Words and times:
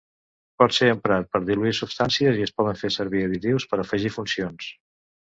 Pot 0.63 0.71
ser 0.77 0.87
emprat 0.93 1.29
per 1.35 1.41
diluir 1.51 1.75
substàncies 1.81 2.41
i 2.41 2.49
es 2.49 2.57
poden 2.63 2.83
fer 2.83 2.93
servir 2.99 3.25
additius 3.29 3.71
per 3.75 3.85
afegir 3.87 4.17
funcions. 4.21 4.77